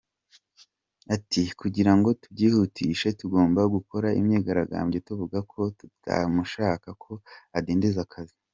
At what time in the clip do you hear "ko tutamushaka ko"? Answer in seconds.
5.51-7.13